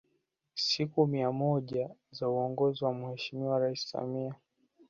[0.55, 4.35] Siku mia moja za uongozi wa Mheshimiwa Rais Samia